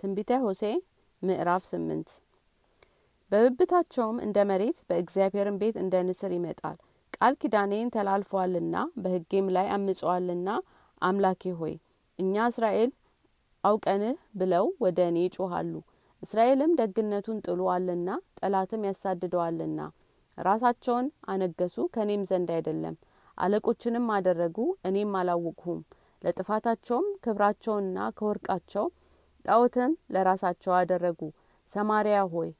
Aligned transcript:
ትንቢተ 0.00 0.32
ሆሴ 0.42 0.62
ምዕራፍ 1.22 1.62
ስምንት። 1.70 2.08
በብብታቸውም 3.30 4.18
እንደ 4.24 4.38
መሬት 4.50 4.78
በእግዚአብሔርን 4.88 5.56
ቤት 5.62 5.76
እንደ 5.82 5.94
ንስር 6.08 6.32
ይመጣል። 6.36 6.76
ቃል 7.16 7.34
ኪዳኔን 7.42 7.92
ተላልፈዋልና 7.94 8.74
በሕጌም 9.02 9.46
ላይ 9.56 9.66
አምጸዋልና 9.76 10.48
አምላኬ 11.02 11.52
ሆይ 11.60 11.74
እኛ 12.18 12.46
እስራኤል 12.52 12.90
አውቀንህ 13.64 14.16
ብለው 14.40 14.66
ወደ 14.84 14.98
እኔ 15.10 15.18
ይጮሃሉ 15.26 15.72
እስራኤልም 16.22 16.76
ደግነቱን 16.80 17.42
ጥሎአልና 17.46 18.08
ጠላትም 18.38 18.86
ያሳድደዋልና 18.88 19.80
ራሳቸውን 20.38 21.06
አነገሱ 21.32 21.76
ከእኔም 21.94 22.22
ዘንድ 22.30 22.48
አይደለም። 22.56 22.94
አለቆችንም 23.38 24.06
አደረጉ 24.14 24.58
እኔም 24.84 25.12
አላወቅሁም። 25.20 25.80
ለጥፋታቸውም 26.22 27.06
ክብራቸውንና 27.24 27.98
ከወርቃቸው 28.18 28.86
ጣዖትን 29.46 29.92
ለራሳቸው 30.14 30.72
አደረጉ። 30.78 31.20
ሰማሪያ 31.72 32.18
ሆይ 32.32 32.50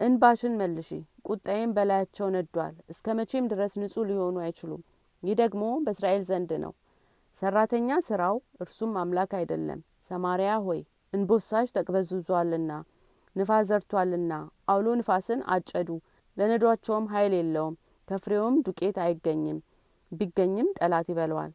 እንባሽን 0.00 0.54
መልሺ 0.60 0.88
ቁጣዬም 1.28 1.70
በላያቸው 1.76 2.26
ነዷል። 2.34 2.74
እስከ 2.92 3.14
መቼም 3.18 3.46
ድረስ 3.52 3.72
ንጹህ 3.82 4.04
ሊሆኑ 4.10 4.36
አይችሉም። 4.44 4.82
ይህ 5.22 5.34
ደግሞ 5.40 5.62
በእስራኤል 5.84 6.22
ዘንድ 6.30 6.50
ነው። 6.64 6.72
ሰራተኛ 7.42 7.98
ስራው 8.06 8.36
እርሱም 8.60 8.92
አምላክ 9.00 9.32
አይደለም። 9.38 9.80
ሰማሪያ 10.10 10.52
ሆይ 10.66 10.80
እንቦሳሽ 11.12 11.68
ተቅበዝብዟልና 11.76 12.72
ንፋስ 13.36 13.64
ዘርቷልና 13.70 14.32
አውሎ 14.68 14.88
ንፋስን 15.00 15.40
አጨዱ። 15.54 15.88
ለነዷቸውም 16.36 17.06
ኃይል 17.12 17.32
የለውም 17.38 17.74
ከፍሬውም 18.08 18.56
ዱቄት 18.66 18.96
አይገኝም። 19.04 19.58
ቢገኝም 20.12 20.68
ጠላት 20.78 21.06
ይበለዋል 21.12 21.52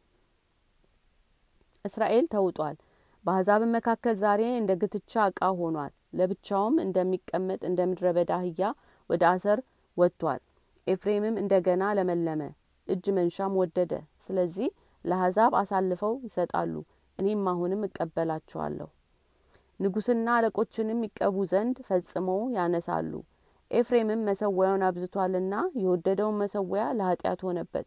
እስራኤል 1.84 2.26
ተውጧል 2.32 2.76
በአሕዛብም 3.24 3.74
መካከል 3.76 4.14
ዛሬ 4.22 4.42
እንደ 4.54 4.72
ግትቻ 4.80 5.24
እቃ 5.30 5.50
ሆኗል። 5.58 5.90
ለብቻውም 6.18 6.76
እንደሚቀመጥ 6.84 7.60
እንደ 7.68 7.80
ምድረ 7.90 8.06
በዳ 8.16 8.32
አህያ 8.38 8.62
ወደ 9.10 9.22
አሰር 9.30 9.60
ወጥቷል። 9.96 10.40
ኤፍሬምም 10.86 11.36
እንደገና 11.42 11.82
ለመለመ 11.98 12.42
እጅ 12.88 13.04
መንሻም 13.18 13.52
ወደደ። 13.60 13.92
ስለዚህ 14.24 14.68
ለአሕዛብ 15.04 15.52
አሳልፈው 15.60 16.14
ይሰጣሉ 16.26 16.74
እኔም 17.18 17.44
አሁንም 17.50 17.86
እቀበላቸዋለሁ። 17.88 18.88
ንጉስና 19.80 20.26
አለቆችንም 20.36 21.00
ይቀቡ 21.06 21.36
ዘንድ 21.52 21.76
ፈጽመው 21.88 22.40
ያነሳሉ። 22.56 23.12
ኤፍሬምም 23.70 24.24
መሰዊያውን 24.28 24.82
አብዝቷልና 24.88 25.54
የወደደውን 25.82 26.38
መሰዊያ 26.42 26.82
ለኃጢአት 26.98 27.40
ሆነበት። 27.46 27.86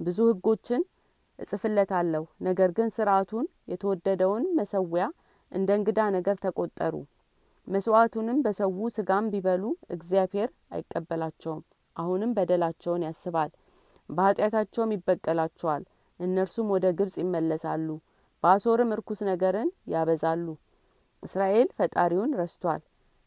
ብዙ 0.00 0.18
ህጎችን 0.30 0.82
እጽፍለታለሁ። 1.38 2.24
ነገር 2.40 2.70
ግን 2.72 2.88
ስርአቱን 2.90 3.46
የተወደደውን 3.68 4.44
መሰዊያ 4.54 5.04
እንደ 5.52 5.70
እንግዳ 5.78 6.00
ነገር 6.10 6.36
ተቆጠሩ። 6.44 6.94
መስዋዕቱንም 7.66 8.38
በሰዉ 8.42 8.78
ስጋም 8.96 9.30
ቢበሉ 9.32 9.62
እግዚአብሔር 9.90 10.50
አይቀበላቸውም። 10.72 11.62
አሁንም 11.96 12.34
በደላቸውን 12.36 13.04
ያስባል 13.06 13.50
በኃጢአታቸውም 14.08 14.94
ይበቀላቸዋል። 14.94 15.84
እነርሱም 16.20 16.68
ወደ 16.74 16.86
ግብጽ 16.98 17.16
ይመለሳሉ 17.22 17.88
በአሶርም 18.44 18.92
እርኩስ 18.94 19.20
ነገርን 19.28 19.70
ያበዛሉ። 19.88 20.46
እስራኤል 21.22 21.68
ፈጣሪውን 21.78 22.36
ረስቷል 22.40 22.82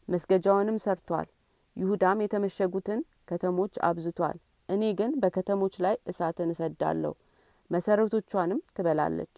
መስገጃውንም 0.08 0.78
ሰርቷል። 0.84 1.28
ይሁዳም 1.76 2.22
የተመሸጉትን 2.22 3.00
ከተሞች 3.28 3.74
አብዝቷል። 3.88 4.38
እኔ 4.68 4.82
ግን 4.98 5.12
በከተሞች 5.22 5.74
ላይ 5.84 5.96
እሳትን 6.06 6.48
እሰዳለሁ 6.54 7.12
መሰረቶቿንም 7.70 8.60
ትበላለች 8.76 9.36